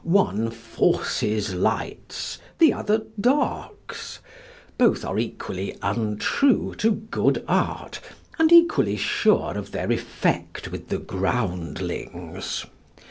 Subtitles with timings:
[0.03, 4.17] One forces lights, the other darks;
[4.75, 7.99] both are equally untrue to good art,
[8.39, 12.65] and equally sure of their effect with the groundlings.